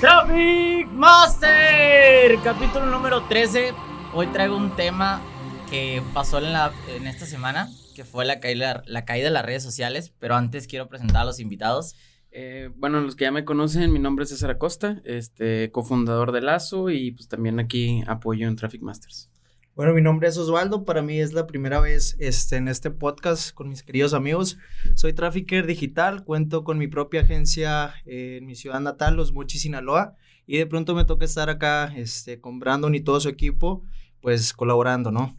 [0.00, 3.74] Traffic Master, capítulo número 13.
[4.14, 5.20] Hoy traigo un tema
[5.68, 10.10] que pasó en, la, en esta semana, que fue la caída, de las redes sociales,
[10.18, 11.96] pero antes quiero presentar a los invitados.
[12.30, 16.40] Eh, bueno, los que ya me conocen, mi nombre es César Acosta, este, cofundador de
[16.40, 19.29] Lazo y pues también aquí apoyo en Traffic Masters.
[19.76, 23.54] Bueno, mi nombre es Osvaldo, para mí es la primera vez este, en este podcast
[23.54, 24.58] con mis queridos amigos.
[24.94, 29.62] Soy trafficker digital, cuento con mi propia agencia eh, en mi ciudad natal, Los Mochis,
[29.62, 33.84] Sinaloa, y de pronto me toca estar acá este, con Brandon y todo su equipo,
[34.20, 35.38] pues colaborando, ¿no?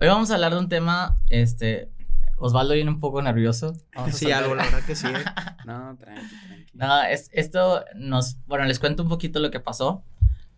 [0.00, 1.90] Hoy vamos a hablar de un tema, este,
[2.38, 3.74] Osvaldo viene un poco nervioso.
[4.12, 5.08] sí, algo, la verdad que sí.
[5.08, 5.24] ¿eh?
[5.66, 6.70] no, tranqui, tranqui.
[6.74, 10.04] No, es, esto nos, bueno, les cuento un poquito lo que pasó.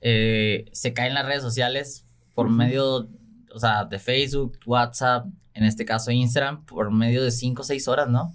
[0.01, 2.08] Eh, se caen las redes sociales
[2.39, 3.11] por medio,
[3.53, 7.89] o sea, de Facebook, WhatsApp, en este caso Instagram, por medio de 5 o 6
[7.89, 8.33] horas, ¿no?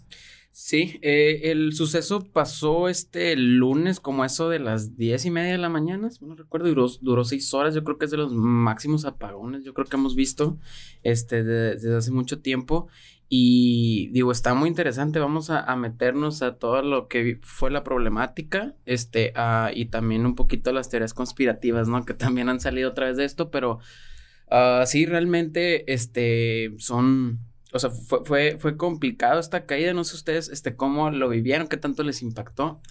[0.52, 5.57] Sí, eh, el suceso pasó este lunes como eso de las diez y media de
[5.57, 9.05] la mañana, no recuerdo, duró, duró seis horas, yo creo que es de los máximos
[9.05, 10.59] apagones, yo creo que hemos visto
[11.04, 12.90] este, desde hace mucho tiempo
[13.35, 18.75] y digo, está muy interesante, vamos a, meternos a todo lo que fue la problemática,
[18.85, 19.34] este,
[19.73, 22.05] y también un poquito las teorías conspirativas, ¿no?
[22.05, 23.79] Que también han salido a través de esto, pero
[24.51, 27.40] uh, sí, realmente, este, son,
[27.71, 31.68] o sea, fue, fue, fue complicado esta caída, no sé ustedes, este, cómo lo vivieron,
[31.68, 32.81] qué tanto les impactó.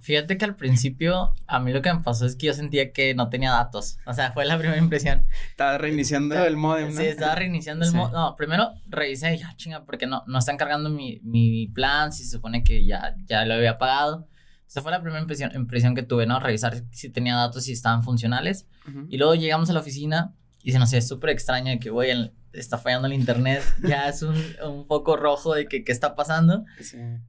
[0.00, 3.14] Fíjate, que al principio a mí lo que me pasó es que yo sentía que
[3.14, 3.98] no tenía datos.
[4.06, 5.26] O sea, fue la primera impresión.
[5.50, 7.00] Estaba reiniciando el modem, ¿no?
[7.00, 8.12] Sí, estaba reiniciando el modem.
[8.12, 12.12] No, primero revisé y ya, ah, chinga, porque no, no están cargando mi, mi plan,
[12.12, 14.28] si se supone que ya, ya lo había pagado.
[14.68, 16.40] Esa fue la primera impresión, impresión que tuve, ¿no?
[16.40, 18.66] Revisar si tenía datos, si estaban funcionales.
[19.08, 22.32] Y luego llegamos a la oficina y se nos hacía súper extraño que, voy en
[22.52, 26.64] está fallando el internet, ya es un, un poco rojo de que qué está pasando.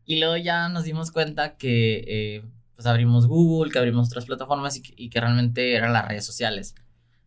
[0.05, 4.77] Y luego ya nos dimos cuenta que eh, pues abrimos Google, que abrimos otras plataformas
[4.77, 6.75] y que, y que, realmente eran las redes sociales.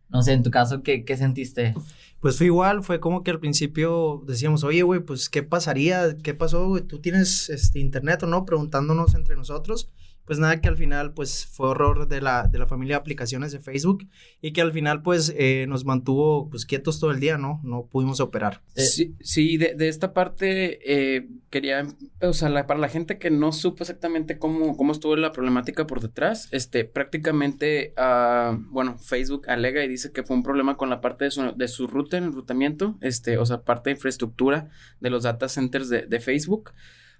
[0.09, 1.73] No sé, en tu caso, ¿qué, qué sentiste?
[2.19, 6.15] Pues fue igual, fue como que al principio decíamos, oye, güey, pues, ¿qué pasaría?
[6.17, 6.83] ¿Qué pasó, güey?
[6.83, 8.45] ¿Tú tienes este, internet o no?
[8.45, 9.89] Preguntándonos entre nosotros
[10.25, 13.51] pues nada que al final pues fue horror de la, de la familia de aplicaciones
[13.51, 14.07] de Facebook
[14.41, 17.59] y que al final pues eh, nos mantuvo pues quietos todo el día, ¿no?
[17.63, 18.61] No pudimos operar.
[18.75, 21.85] Eh, sí, sí de, de, esta parte eh, quería,
[22.21, 26.01] o sea, para la gente que no supo exactamente cómo, cómo estuvo la problemática por
[26.01, 31.01] detrás, este, prácticamente, uh, bueno, Facebook alega y dice que fue un problema con la
[31.01, 34.69] parte de su, de su ruta, en el rutamiento, este, o sea, parte de infraestructura
[34.99, 36.71] de los data centers de, de Facebook.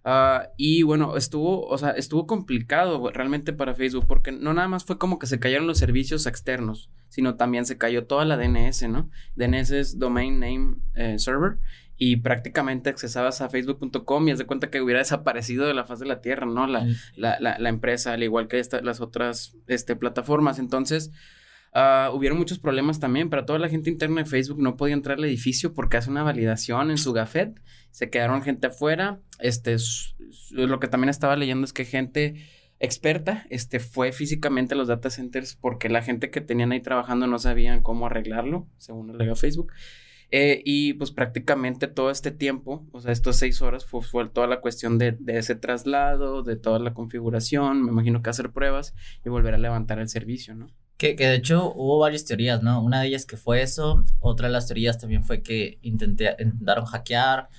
[0.05, 4.83] Ah, y bueno, estuvo, o sea, estuvo complicado realmente para Facebook porque no nada más
[4.83, 8.89] fue como que se cayeron los servicios externos, sino también se cayó toda la DNS,
[8.89, 9.09] ¿no?
[9.35, 11.57] DNS es Domain Name eh, Server
[11.97, 15.99] y prácticamente accesabas a facebook.com y haz de cuenta que hubiera desaparecido de la faz
[15.99, 16.67] de la tierra, ¿no?
[16.67, 16.85] La,
[17.15, 20.59] la, la, la empresa, al igual que esta, las otras este, plataformas.
[20.59, 21.11] Entonces,
[21.75, 23.29] Uh, hubieron muchos problemas también.
[23.29, 26.23] Para toda la gente interna de Facebook no podía entrar al edificio porque hace una
[26.23, 27.59] validación en su gafet.
[27.91, 29.19] Se quedaron gente afuera.
[29.39, 29.75] Este,
[30.51, 32.35] lo que también estaba leyendo es que gente
[32.79, 37.27] experta este, fue físicamente a los data centers porque la gente que tenían ahí trabajando
[37.27, 39.71] no sabían cómo arreglarlo, según alega Facebook.
[40.31, 44.47] Eh, y pues prácticamente todo este tiempo, o sea, estas seis horas fue, fue toda
[44.47, 48.95] la cuestión de, de, ese traslado, de toda la configuración, me imagino que hacer pruebas
[49.23, 50.67] y volver a levantar el servicio, ¿no?
[50.97, 52.81] Que, que, de hecho hubo varias teorías, ¿no?
[52.81, 56.85] Una de ellas que fue eso, otra de las teorías también fue que intenté, intentaron
[56.85, 57.49] hackear,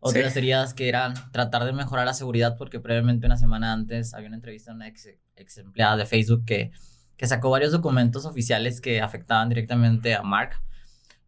[0.00, 3.72] otra de las teorías que eran tratar de mejorar la seguridad porque previamente una semana
[3.72, 6.72] antes había una entrevista a una ex, ex empleada de Facebook que,
[7.16, 10.60] que sacó varios documentos oficiales que afectaban directamente a Mark.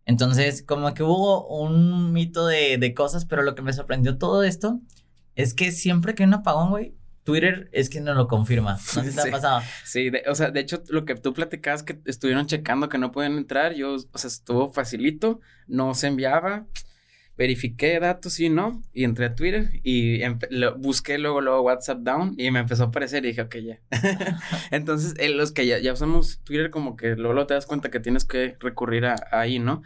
[0.07, 4.43] Entonces, como que hubo un mito de, de cosas, pero lo que me sorprendió todo
[4.43, 4.81] esto
[5.35, 6.95] es que siempre que hay un apagón, güey,
[7.25, 8.73] Twitter es quien no lo confirma.
[8.73, 9.63] No sé si te ha pasado.
[9.85, 13.39] Sí, o sea, de hecho, lo que tú platicabas que estuvieron checando que no pueden
[13.39, 16.67] entrar, yo, o sea, estuvo facilito, no se enviaba,
[17.37, 20.21] verifiqué datos y no, y entré a Twitter y
[20.77, 23.81] busqué luego, luego WhatsApp down y me empezó a aparecer y dije, ok, ya.
[24.71, 27.91] Entonces, eh, los que ya, ya, usamos Twitter, como que luego, luego te das cuenta
[27.91, 29.83] que tienes que recurrir a, ahí, ¿no?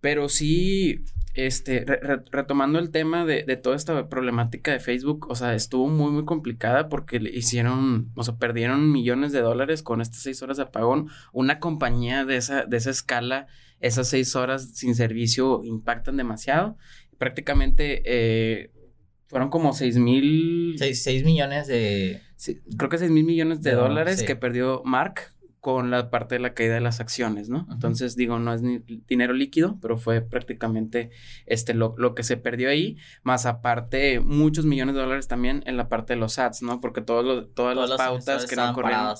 [0.00, 1.02] Pero sí,
[1.34, 1.84] este,
[2.30, 6.24] retomando el tema de, de, toda esta problemática de Facebook, o sea, estuvo muy, muy
[6.24, 10.62] complicada porque le hicieron, o sea, perdieron millones de dólares con estas seis horas de
[10.62, 11.08] apagón.
[11.32, 13.48] Una compañía de esa, de esa escala,
[13.80, 16.76] esas seis horas sin servicio impactan demasiado.
[17.18, 18.70] Prácticamente eh,
[19.26, 20.76] fueron como seis mil...
[20.78, 22.20] Seis, millones de...
[22.78, 25.33] creo que seis mil millones de dólares que perdió Mark
[25.64, 27.66] con la parte de la caída de las acciones, ¿no?
[27.72, 31.10] Entonces, digo, no es ni dinero líquido, pero fue prácticamente
[31.46, 35.78] este, lo, lo, que se perdió ahí, más aparte muchos millones de dólares también en
[35.78, 36.82] la parte de los ads, ¿no?
[36.82, 39.14] Porque todos los, todas, las pautas que no corrieron.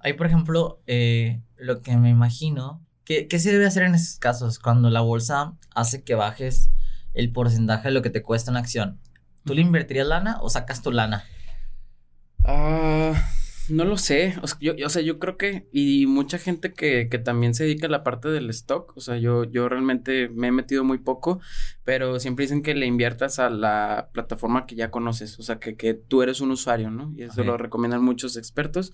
[0.00, 4.18] Ahí, por ejemplo, eh, lo que me imagino, ¿qué, ¿qué se debe hacer en esos
[4.18, 6.72] casos cuando la bolsa hace que bajes
[7.14, 8.98] el porcentaje de lo que te cuesta una acción?
[9.44, 11.22] ¿Tú le invertirías lana o sacas tu lana?
[12.44, 13.14] Ah...
[13.68, 17.08] No lo sé, o sea, yo, o sea, yo creo que, y mucha gente que,
[17.10, 20.48] que, también se dedica a la parte del stock, o sea, yo, yo realmente me
[20.48, 21.40] he metido muy poco,
[21.84, 25.76] pero siempre dicen que le inviertas a la plataforma que ya conoces, o sea, que,
[25.76, 27.12] que tú eres un usuario, ¿no?
[27.14, 28.92] Y eso lo recomiendan muchos expertos.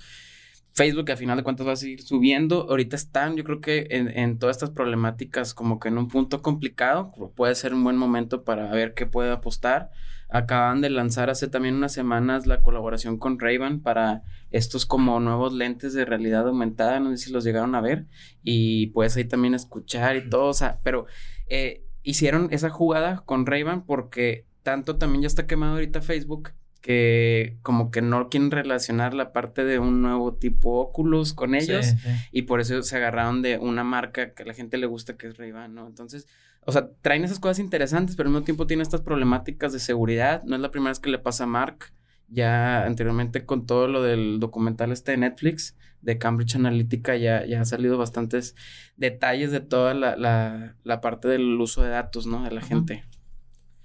[0.75, 2.67] Facebook, a final de cuentas, va a seguir subiendo.
[2.69, 6.43] Ahorita están, yo creo que en, en, todas estas problemáticas, como que en un punto
[6.43, 9.93] complicado, puede ser un buen momento para ver qué puede apostar.
[10.29, 15.53] Acaban de lanzar hace también unas semanas la colaboración con ray para estos como nuevos
[15.53, 18.07] lentes de realidad aumentada, no sé si los llegaron a ver,
[18.43, 21.07] y puedes ahí también escuchar y todo, o sea, pero
[21.49, 26.51] eh, hicieron esa jugada con ray porque tanto también ya está quemado ahorita Facebook
[26.85, 31.95] que como que no quieren relacionar la parte de un nuevo tipo Oculus con ellos
[32.31, 35.29] y por eso se agarraron de una marca que a la gente le gusta que
[35.29, 35.87] es ray ¿no?
[35.87, 36.27] Entonces,
[36.61, 40.43] o sea, traen esas cosas interesantes, pero al mismo tiempo tiene estas problemáticas de seguridad.
[40.45, 41.95] No es la primera vez que le pasa a Mark.
[42.29, 47.63] Ya anteriormente con todo lo del documental este de Netflix, de Cambridge Analytica, ya, ya
[47.63, 48.57] ha salido bastantes
[48.99, 52.45] detalles de toda la, la, la parte del uso de datos, ¿no?
[52.45, 53.05] De la gente.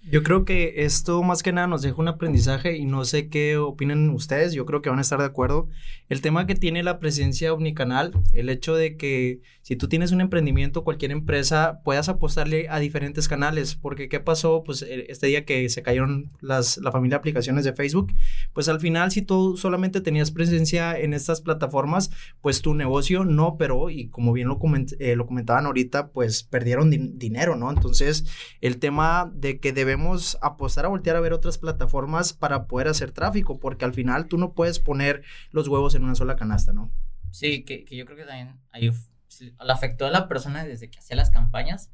[0.01, 3.57] Yo creo que esto más que nada nos deja un aprendizaje y no sé qué
[3.57, 5.67] opinan ustedes, yo creo que van a estar de acuerdo.
[6.07, 10.21] El tema que tiene la presencia omnicanal, el hecho de que si tú tienes un
[10.21, 14.63] emprendimiento, cualquier empresa, puedas apostarle a diferentes canales, porque ¿qué pasó?
[14.63, 18.11] Pues e, este día que se cayeron las, la familia de aplicaciones de Facebook,
[18.53, 22.09] pues al final si tú solamente tenías presencia en estas plataformas,
[22.41, 24.59] pues tu negocio no pero y como bien lo,
[24.99, 27.69] eh, lo comentaban ahorita, pues perdieron dinero, ¿no?
[27.69, 28.25] Entonces
[28.61, 33.11] el tema de que debemos apostar a voltear a ver otras plataformas para poder hacer
[33.11, 36.91] tráfico, porque al final tú no puedes poner los huevos en una sola canasta, ¿no?
[37.31, 38.91] Sí, que, que yo creo que también ahí
[39.39, 41.91] le afectó a la persona desde que hacía las campañas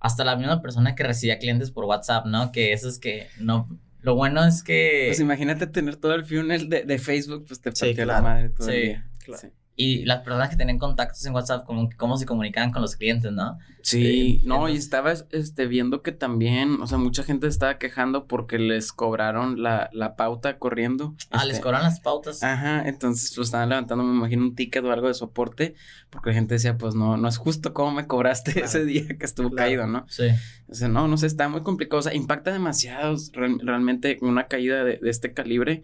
[0.00, 2.50] hasta la misma persona que recibía clientes por WhatsApp, ¿no?
[2.50, 3.68] Que eso es que no,
[4.00, 5.04] lo bueno es que...
[5.08, 8.68] Pues imagínate tener todo el funnel de, de Facebook, pues te partió la madre todo
[8.70, 9.10] el día.
[9.18, 9.42] Claro.
[9.42, 12.94] Sí y las personas que tienen contactos en WhatsApp, como cómo se comunicaban con los
[12.94, 13.58] clientes, ¿no?
[13.82, 18.58] Sí, no, y estaba este, viendo que también, o sea, mucha gente estaba quejando porque
[18.58, 21.14] les cobraron la, la pauta corriendo.
[21.30, 22.42] Ah, les este, cobraron las pautas.
[22.42, 25.74] Ajá, entonces pues estaban levantando, me imagino, un ticket o algo de soporte,
[26.08, 29.26] porque la gente decía, pues no, no es justo cómo me cobraste ese día que
[29.26, 30.06] estuvo caído, ¿no?
[30.08, 30.28] Sí.
[30.68, 34.84] O sea, no, no sé, está muy complicado, o sea, impacta demasiado realmente una caída
[34.84, 35.82] de, de este calibre.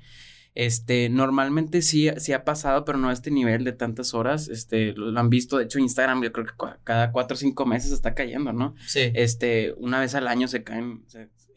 [0.55, 4.49] Este, normalmente sí, sí ha pasado, pero no a este nivel de tantas horas.
[4.49, 6.53] Este, lo, han visto, de hecho, Instagram, yo creo que
[6.83, 8.75] cada cuatro o cinco meses está cayendo, ¿no?
[8.87, 9.13] Sí.
[9.15, 11.05] Este, una vez al año se caen.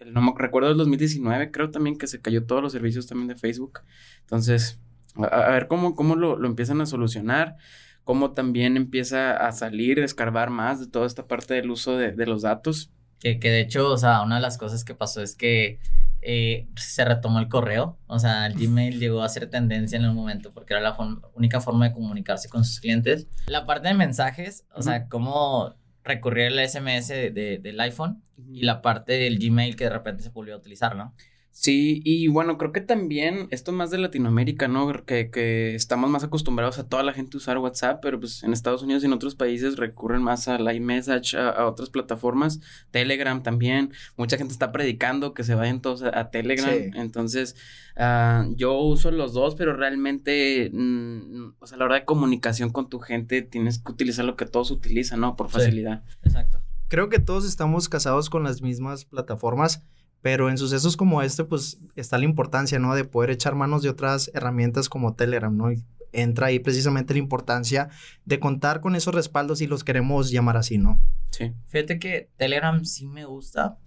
[0.06, 3.36] no me recuerdo del 2019, creo también que se cayó todos los servicios también de
[3.36, 3.80] Facebook.
[4.22, 4.80] Entonces,
[5.16, 7.58] a, ver cómo, cómo lo, lo, empiezan a solucionar.
[8.04, 12.12] Cómo también empieza a salir, a escarbar más de toda esta parte del uso de,
[12.12, 12.92] de los datos.
[13.20, 15.80] Que, que de hecho, o sea, una de las cosas que pasó es que
[16.26, 17.98] eh, se retomó el correo.
[18.08, 20.98] O sea, el Gmail llegó a ser tendencia en el momento porque era la
[21.36, 23.28] única forma de comunicarse con sus clientes.
[23.48, 28.82] La parte de mensajes, o sea, cómo recurrir al SMS de, del iPhone y la
[28.82, 31.14] parte del Gmail que de repente se volvió a utilizar, ¿no?
[31.56, 34.92] Sí, y bueno, creo que también esto más de Latinoamérica, ¿no?
[35.06, 38.82] Que, que estamos más acostumbrados a toda la gente usar WhatsApp, pero pues en Estados
[38.82, 43.94] Unidos y en otros países recurren más a la iMessage, a, otras plataformas, Telegram también.
[44.18, 46.74] Mucha gente está predicando que se vayan todos a, Telegram.
[46.96, 47.56] Entonces,
[47.98, 52.72] uh, yo uso los dos, pero realmente, mm, o sea, a la hora de comunicación
[52.72, 55.36] con tu gente tienes que utilizar lo que todos utilizan, ¿no?
[55.36, 56.04] Por facilidad.
[56.24, 56.64] exacto.
[56.88, 59.84] Creo que todos estamos casados con las mismas plataformas
[60.24, 62.96] pero en sucesos como este, pues está la importancia, ¿no?
[62.96, 65.70] De poder echar manos de otras herramientas como Telegram, ¿no?
[65.74, 67.90] Y entra ahí precisamente la importancia
[68.24, 70.98] de contar con esos respaldos si los queremos llamar así, ¿no?
[71.32, 71.52] Sí.
[71.68, 73.78] Fíjate que Telegram sí me gusta,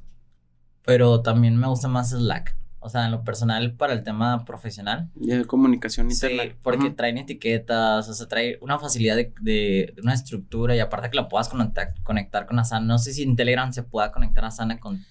[0.85, 2.55] pero también me gusta más Slack.
[2.81, 5.11] O sea, en lo personal, para el tema profesional.
[5.15, 6.43] Ya de comunicación interna.
[6.43, 11.09] Sí, porque traen etiquetas, o sea, trae una facilidad de, de, una estructura y aparte
[11.09, 12.85] que la puedas conectar, conectar con Asana.
[12.85, 15.03] No sé si en Telegram se pueda conectar Asana con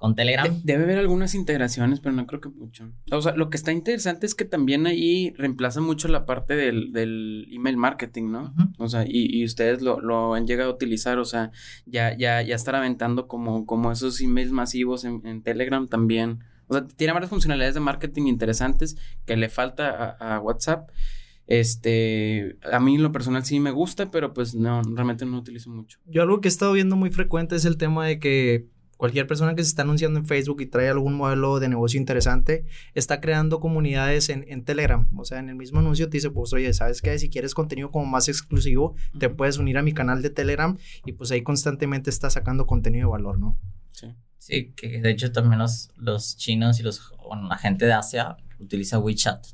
[0.00, 0.62] con Telegram.
[0.64, 2.90] debe haber algunas integraciones, pero no creo que mucho.
[3.12, 6.90] O sea, lo que está interesante es que también ahí reemplaza mucho la parte del,
[6.94, 8.54] del email marketing, ¿no?
[8.78, 11.50] O sea, y, y ustedes lo, lo, han llegado a utilizar, o sea,
[11.84, 16.44] ya, ya, ya estar aventando como, como esos emails masivos en, en Telegram también.
[16.68, 20.88] O sea, tiene varias funcionalidades de marketing interesantes que le falta a, a WhatsApp.
[21.46, 25.38] Este, a mí en lo personal sí me gusta, pero pues no, realmente no lo
[25.40, 25.98] utilizo mucho.
[26.06, 28.66] Yo algo que he estado viendo muy frecuente es el tema de que
[29.00, 32.66] cualquier persona que se está anunciando en Facebook y trae algún modelo de negocio interesante,
[32.92, 35.08] está creando comunidades en, en Telegram.
[35.16, 37.18] O sea, en el mismo anuncio te dice, pues, oye, ¿sabes qué?
[37.18, 40.76] Si quieres contenido como más exclusivo, te puedes unir a mi canal de Telegram
[41.06, 43.58] y pues ahí constantemente está sacando contenido de valor, ¿no?
[43.90, 44.14] Sí.
[44.36, 48.36] Sí, que de hecho también los, los chinos y los, bueno, la gente de Asia
[48.58, 49.46] utiliza WeChat.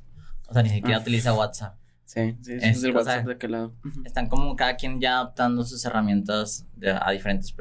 [0.49, 1.03] O sea, ni siquiera ah.
[1.03, 1.79] utiliza WhatsApp.
[2.05, 3.76] Sí, sí, es, el WhatsApp de aquel lado.
[4.05, 6.67] Están como cada quien ya adaptando sus herramientas
[7.00, 7.53] a diferentes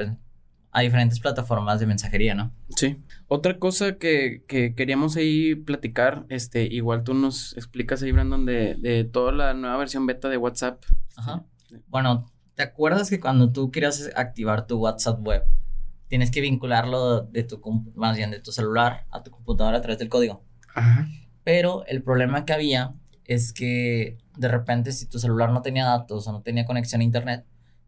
[0.75, 2.51] a diferentes plataformas de mensajería, ¿no?
[2.75, 2.97] Sí.
[3.29, 8.75] Otra cosa que, que, queríamos ahí platicar, este, igual tú nos explicas ahí, Brandon, de,
[8.75, 10.83] de toda la nueva versión beta de WhatsApp.
[11.15, 11.45] Ajá.
[11.87, 15.43] Bueno, ¿te acuerdas que cuando tú querías activar tu WhatsApp web,
[16.09, 17.61] tienes que vincularlo de tu,
[17.95, 20.43] más bien de tu celular a tu computadora a través del código?
[20.73, 21.07] Ajá.
[21.45, 26.27] Pero el problema que había es que de repente si tu celular no tenía datos
[26.27, 27.45] o no tenía conexión a internet,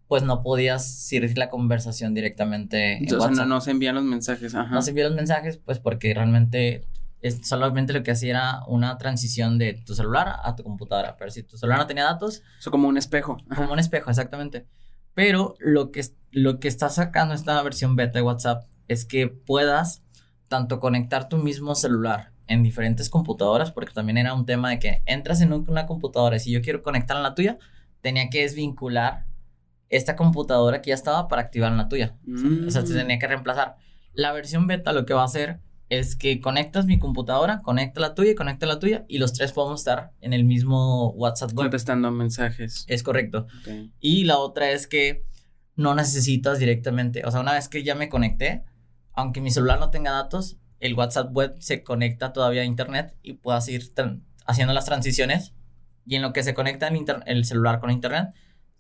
[0.08, 4.74] pues no podías seguir la conversación directamente en Entonces No, se envían los mensajes, ajá.
[4.74, 6.86] No se envían los mensajes, pues porque realmente
[7.22, 11.18] es solamente lo que hacía era una transición de tu celular a tu computadora.
[11.18, 12.42] Pero si tu celular no tenía datos...
[12.60, 13.38] Eso como un espejo.
[13.56, 14.66] Como un espejo, exactamente.
[15.14, 20.04] Pero lo que, lo que está sacando esta versión beta de WhatsApp es que puedas
[20.48, 25.02] tanto conectar tu mismo celular en diferentes computadoras, porque también era un tema de que
[25.06, 27.58] entras en una computadora y si yo quiero conectar a la tuya,
[28.02, 29.26] tenía que desvincular
[29.90, 32.16] esta computadora que ya estaba para activar la tuya.
[32.68, 32.98] O sea, se mm.
[32.98, 33.76] tenía que reemplazar.
[34.14, 38.14] La versión beta lo que va a hacer es que conectas mi computadora, conecta la
[38.14, 41.66] tuya y conecta la tuya y los tres podemos estar en el mismo WhatsApp web.
[41.66, 42.86] Contestando mensajes.
[42.88, 43.48] Es correcto.
[44.00, 45.24] Y la otra es que
[45.76, 48.64] no necesitas directamente, o sea, una vez que ya me conecté,
[49.14, 53.34] aunque mi celular no tenga datos, el WhatsApp web se conecta todavía a internet y
[53.34, 53.94] puedas ir
[54.46, 55.54] haciendo las transiciones
[56.06, 58.30] y en lo que se conecta el, el celular con internet,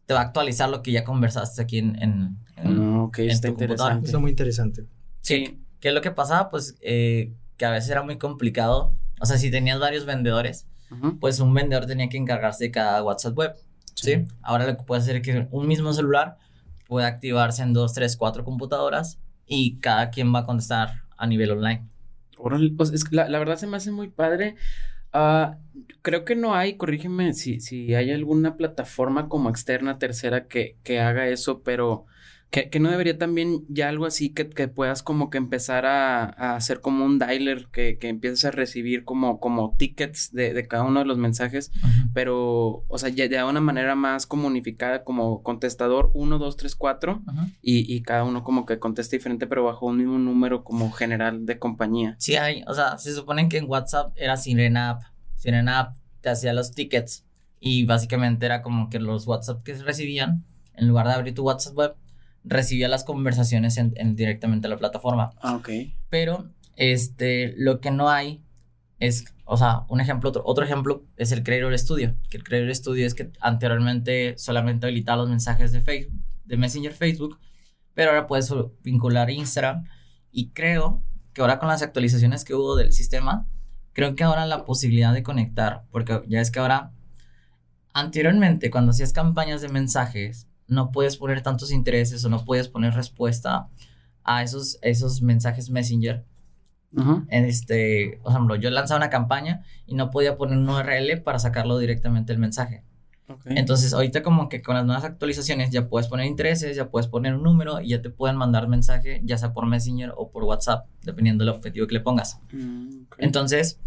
[0.08, 4.06] te va a actualizar lo que ya conversaste aquí en, en, ah, está interesante.
[4.06, 4.86] Está muy interesante.
[5.22, 5.62] Sí.
[5.82, 6.50] ¿Qué es lo que pasaba?
[6.50, 8.96] Pues eh, que a veces era muy complicado.
[9.20, 10.66] O sea, si tenías varios vendedores,
[11.20, 13.56] pues un vendedor tenía que encargarse de cada WhatsApp web.
[13.96, 14.26] Sí.
[14.42, 16.38] Ahora lo que puede hacer es que un mismo celular
[16.88, 21.52] puede activarse en dos, tres, cuatro computadoras y cada quien va a contestar a nivel
[21.52, 21.86] online.
[22.94, 24.56] es, la, la verdad se me hace muy padre
[25.14, 25.58] Ah,
[26.02, 31.00] creo que no hay, corrígeme si, si hay alguna plataforma como externa, tercera, que, que
[31.00, 32.06] haga eso, pero
[32.50, 36.24] que, que, no debería también ya algo así que, que puedas como que empezar a,
[36.25, 40.68] a hacer como un dialer, que, que empieces a recibir como, como tickets de, de
[40.68, 41.72] cada uno de los mensajes,
[42.13, 47.22] pero, o sea, ya de una manera más comunificada como contestador 1, 2, 3, 4
[47.62, 51.46] y, y cada uno como que contesta diferente, pero bajo un mismo número como general
[51.46, 52.16] de compañía.
[52.18, 55.04] Sí hay, o sea, se supone que en WhatsApp era Sirena App,
[55.36, 57.25] Sirena App te hacía los tickets
[57.60, 61.44] y básicamente era como que los WhatsApp que se recibían, en lugar de abrir tu
[61.44, 61.96] WhatsApp web,
[62.48, 65.32] recibía las conversaciones en, directamente a la plataforma.
[65.42, 65.70] Ah, ok.
[66.10, 68.44] Pero, este, lo que no hay
[69.00, 73.06] es, o sea, un ejemplo, otro, ejemplo es el Creator Studio, que el Creator Studio
[73.06, 77.39] es que anteriormente solamente habilitaba los mensajes de Facebook, de Messenger Facebook,
[77.94, 78.51] pero ahora puedes
[78.84, 79.86] vincular Instagram
[80.32, 83.48] y creo que ahora con las actualizaciones que hubo del sistema,
[83.94, 86.92] creo que ahora la posibilidad de conectar, porque ya es que ahora,
[87.94, 92.94] anteriormente cuando hacías campañas de mensajes, no puedes poner tantos intereses o no puedes poner
[92.94, 93.68] respuesta
[94.24, 96.26] a esos, esos mensajes Messenger.
[97.30, 101.38] en este, por ejemplo, yo lanzaba una campaña y no podía poner un URL para
[101.40, 102.84] sacarlo directamente el mensaje.
[103.46, 107.36] Entonces, ahorita como que con las nuevas actualizaciones ya puedes poner intereses, ya puedes poner
[107.36, 110.88] un número y ya te pueden mandar mensaje, ya sea por Messenger o por WhatsApp,
[111.04, 112.40] dependiendo del objetivo que le pongas.
[112.54, 113.82] Mm, Entonces,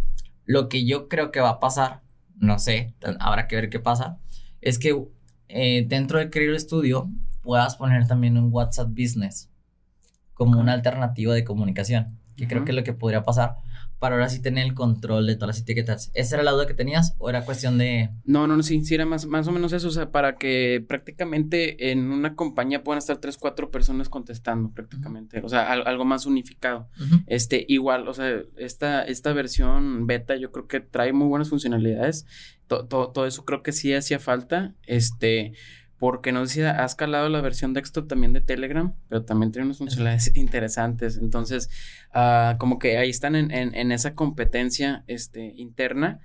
[0.44, 2.02] lo que yo creo que va a pasar,
[2.38, 4.18] no sé, habrá que ver qué pasa,
[4.60, 5.06] es que
[5.52, 7.10] eh, dentro del Career Studio
[7.42, 9.50] puedas poner también un WhatsApp Business
[10.34, 13.56] como una alternativa de comunicación, que creo que es lo que podría pasar
[14.00, 16.10] para ahora sí tener el control de todas las etiquetas.
[16.14, 18.08] ¿Esa era la duda que tenías o era cuestión de...?
[18.24, 20.82] No, no, no, sí, sí era más, más o menos eso, o sea, para que
[20.88, 26.24] prácticamente en una compañía puedan estar tres, cuatro personas contestando prácticamente, o sea, algo más
[26.24, 26.88] unificado.
[27.26, 32.24] Este, igual, o sea, esta, esta versión beta yo creo que trae muy buenas funcionalidades,
[32.66, 35.52] todo eso creo que sí hacía falta, este
[36.00, 39.66] porque no sé si has calado la versión desktop también de Telegram, pero también tiene
[39.66, 41.18] unas funcionalidades interesantes.
[41.18, 41.68] Entonces,
[42.14, 46.20] uh, como que ahí están en, en, esa competencia este, interna.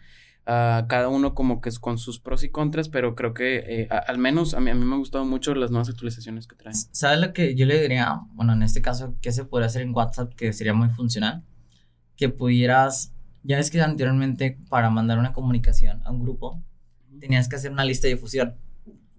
[0.48, 3.88] Uh, cada uno como que es con sus pros y contras, pero creo que eh,
[3.90, 6.76] al menos a mí, a mí me han gustado mucho las nuevas actualizaciones que traen.
[6.76, 8.22] ¿Sabes lo que yo le diría?
[8.32, 11.44] Bueno, en este caso, ¿qué se podría hacer en WhatsApp que sería muy funcional?
[12.16, 13.14] Que pudieras,
[13.44, 16.64] ya ves que anteriormente para mandar una comunicación a un grupo,
[17.20, 18.56] tenías que hacer una lista de difusión.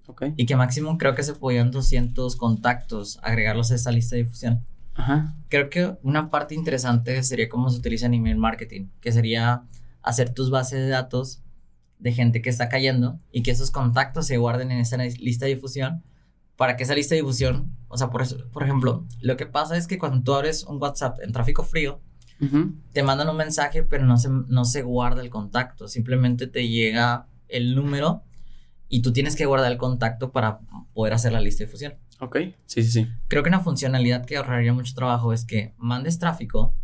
[0.07, 0.25] Ok.
[0.37, 4.65] Y que máximo creo que se podían 200 contactos, agregarlos a esa lista de difusión.
[4.95, 5.35] Ajá.
[5.49, 9.65] Creo que una parte interesante sería cómo se utiliza en email marketing, que sería
[10.03, 11.43] hacer tus bases de datos
[11.99, 15.55] de gente que está cayendo y que esos contactos se guarden en esa lista de
[15.55, 16.03] difusión
[16.57, 19.77] para que esa lista de difusión, o sea, por, eso, por ejemplo, lo que pasa
[19.77, 22.01] es que cuando tú abres un WhatsApp en tráfico frío,
[22.41, 22.75] Ujú.
[22.93, 27.27] te mandan un mensaje, pero no se, no se guarda el contacto, simplemente te llega
[27.49, 28.25] el número
[28.89, 30.61] y tú tienes que guardar el contacto para
[30.95, 31.95] poder hacer la lista de difusión.
[32.21, 32.37] Ok.
[32.67, 33.09] Sí, sí, sí.
[33.29, 36.75] Creo que una funcionalidad que ahorraría mucho trabajo es que mandes tráfico,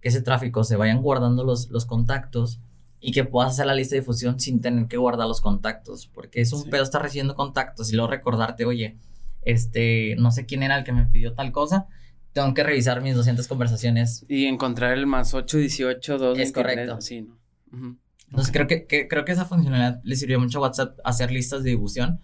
[0.00, 2.60] que ese tráfico se vayan guardando los, los contactos
[2.98, 6.40] y que puedas hacer la lista de difusión sin tener que guardar los contactos, porque
[6.40, 6.70] es un Sí.
[6.70, 8.96] pedo estar recibiendo contactos y luego recordarte, oye,
[9.42, 11.86] este, no sé quién era el que me pidió tal cosa,
[12.32, 14.24] tengo que revisar mis 200 conversaciones.
[14.28, 17.00] Y encontrar el más 8, 18, 2, Es correcto.
[17.00, 17.38] Sí, ¿no?
[17.72, 17.96] Ujú.
[18.30, 21.62] Entonces creo que, que- creo que esa funcionalidad le sirvió mucho a WhatsApp hacer listas
[21.62, 22.20] de difusión,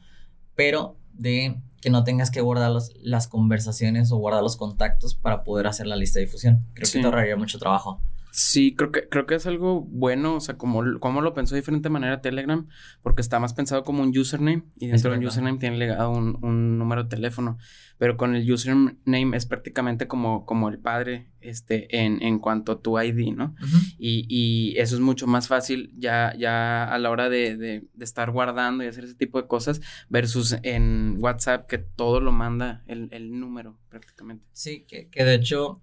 [0.54, 5.44] pero de que no tengas que guardar los- las conversaciones o guardar los contactos para
[5.44, 6.64] poder hacer la lista de difusión.
[6.75, 6.94] Creo Sí.
[6.94, 8.00] que te ahorraría mucho trabajo.
[8.38, 11.62] Sí, creo que, creo que es algo bueno, o sea, como, como lo pensó de
[11.62, 12.69] diferente manera Telegram,
[13.02, 16.76] porque está más pensado como un username y dentro del username tiene legado un, un
[16.78, 17.57] número de teléfono,
[17.97, 22.83] pero con el username es prácticamente como, como el padre este, en, en cuanto a
[22.83, 23.55] tu ID, ¿no?
[23.99, 28.05] Y, y eso es mucho más fácil ya, ya a la hora de, de- de
[28.05, 32.83] estar guardando y hacer ese tipo de cosas versus en WhatsApp que todo lo manda
[32.87, 34.45] el, el número prácticamente.
[34.52, 35.81] Sí, que, que de hecho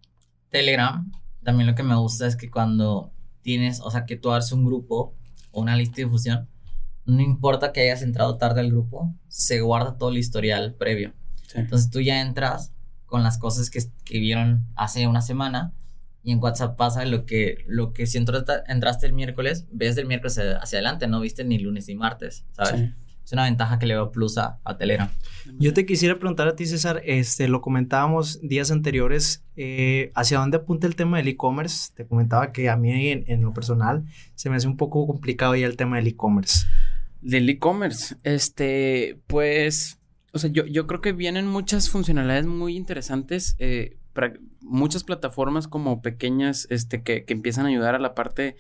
[0.50, 1.12] Telegram,
[1.44, 4.66] también lo que me gusta es que cuando tienes, o sea, que tú haces un
[4.66, 5.16] grupo
[5.52, 6.48] o una lista de difusión,
[7.06, 11.14] no importa que hayas entrado tarde al grupo, se guarda todo el historial previo.
[11.48, 11.60] Sí.
[11.60, 12.72] Entonces tú ya entras
[13.06, 15.74] con las cosas que, que vieron hace una semana
[16.24, 20.08] y en WhatsApp pasa lo que, lo que si entraste, entraste el miércoles, ves del
[20.08, 22.80] miércoles hacia adelante, no viste ni lunes ni martes, ¿sabes?
[22.80, 22.94] Sí.
[23.24, 25.10] Es una ventaja que le veo plus a, a Telegram.
[25.58, 30.58] Yo te quisiera preguntar a ti, César, este, lo comentábamos días anteriores, eh, ¿hacia dónde
[30.58, 31.94] apunta el tema del e-commerce?
[31.96, 34.04] Te comentaba que a mí en, en lo personal
[34.36, 36.66] se me hace un poco complicado ya el tema del e-commerce.
[37.22, 40.00] Del e-commerce, este, pues,
[40.34, 45.70] o sea, yo, yo creo que vienen muchas funcionalidades muy interesantes, eh, pra- muchas plataformas
[45.70, 48.58] como pequeñas, este, que, que empiezan a ayudar a la parte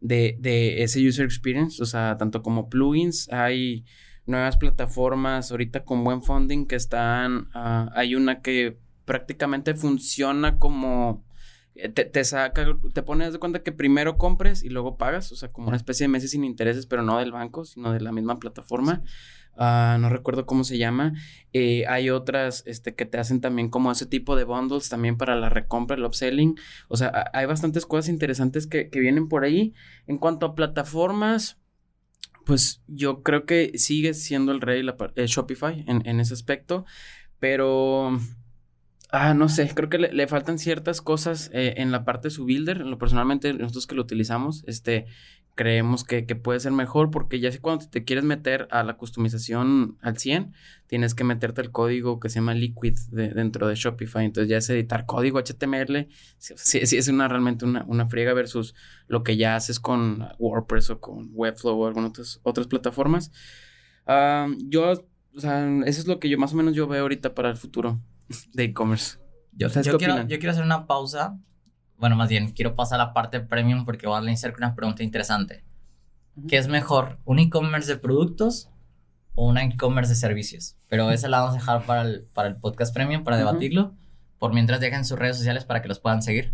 [0.00, 3.84] de, de ese user experience, o sea, tanto como plugins, hay
[4.26, 11.24] nuevas plataformas ahorita con buen funding que están, ah, hay una que prácticamente funciona como
[11.76, 15.36] eh, te, te saca, te pones de cuenta que primero compres y luego pagas, o
[15.36, 18.12] sea, como una especie de meses sin intereses, pero no del banco, sino de la
[18.12, 19.02] misma plataforma.
[19.58, 21.14] Ah, no recuerdo cómo se llama.
[21.54, 25.34] Eh, hay otras este, que te hacen también como ese tipo de bundles también para
[25.34, 26.56] la recompra, el upselling.
[26.88, 29.72] O sea, ha- hay bastantes cosas interesantes que, que vienen por ahí.
[30.06, 31.58] En cuanto a plataformas,
[32.46, 36.86] pues yo creo que sigue siendo el rey eh, Shopify en, en ese aspecto,
[37.40, 38.18] pero...
[39.10, 42.34] Ah, no sé, creo que le, le faltan ciertas cosas eh, en la parte de
[42.34, 42.78] su builder.
[42.78, 45.06] Lo personalmente, nosotros que lo utilizamos, este,
[45.56, 48.96] creemos que, que puede ser mejor porque ya sé cuando te quieres meter a la
[48.98, 50.52] customización al 100,
[50.86, 54.24] tienes que meterte el código que se llama Liquid de- dentro de Shopify.
[54.24, 56.08] Entonces ya es editar código HTML.
[56.38, 58.74] Sí, sí- sí es una realmente una, una friega versus
[59.08, 63.32] lo que ya haces con WordPress o con Webflow o algunas otras, otras plataformas.
[64.06, 64.92] Ah, yo,
[65.34, 67.56] o sea, eso es lo que yo más o menos yo veo ahorita para el
[67.56, 67.98] futuro
[68.52, 69.18] de e-commerce.
[69.52, 71.38] Yo, ¿Ustedes yo quiero, yo quiero hacer una pausa.
[71.98, 75.02] Bueno, más bien, quiero pasar a la parte premium porque voy a con una pregunta
[75.02, 75.64] interesante.
[76.48, 78.68] ¿Qué es mejor, un e-commerce de productos
[79.34, 80.76] o un e-commerce de servicios?
[80.88, 83.94] Pero esa la vamos a dejar para el, para el podcast premium, para debatirlo.
[84.38, 86.52] Por mientras dejen sus redes sociales para que los puedan seguir.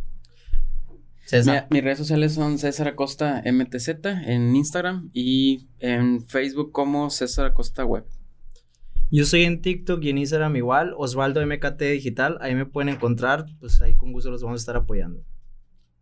[1.24, 1.66] César.
[1.70, 7.84] Mis redes sociales son César Acosta MTZ en Instagram y en Facebook como César Acosta
[7.84, 8.04] Web.
[9.14, 13.44] Yo soy en TikTok y en Instagram igual, Osvaldo MKT Digital, ahí me pueden encontrar,
[13.60, 15.22] pues ahí con gusto los vamos a estar apoyando.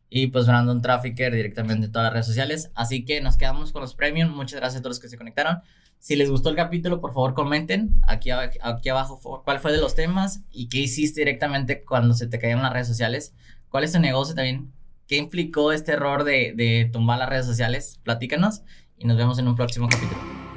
[0.09, 2.71] Y pues Brandon Trafficker directamente en todas las redes sociales.
[2.77, 4.31] Así que nos quedamos con los premium.
[4.31, 5.59] Muchas gracias a todos los que se conectaron.
[5.99, 9.97] Si les gustó el capítulo, por favor comenten aquí, aquí abajo cuál fue de los
[9.97, 13.35] temas y qué hiciste directamente cuando se te cayeron las redes sociales.
[13.71, 14.73] ¿Cuál es tu negocio también?
[15.09, 17.99] ¿Qué implicó este error de, de tumbar las redes sociales?
[18.05, 18.63] Platícanos
[18.99, 20.50] y nos vemos en un próximo capítulo.